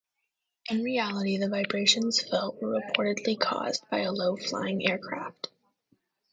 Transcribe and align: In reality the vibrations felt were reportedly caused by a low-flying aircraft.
In 0.67 0.81
reality 0.81 1.37
the 1.37 1.47
vibrations 1.47 2.23
felt 2.23 2.59
were 2.59 2.81
reportedly 2.81 3.39
caused 3.39 3.87
by 3.91 3.99
a 3.99 4.11
low-flying 4.11 4.87
aircraft. 4.89 5.49